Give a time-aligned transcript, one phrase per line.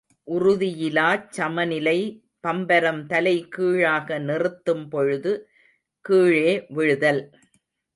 [0.27, 1.95] உறுதியிலாச் சமநிலை
[2.47, 5.33] பம்பரம் தலைகீழாக நிறுத்தும் பொழுது
[6.05, 7.23] கீழே விழுதல்.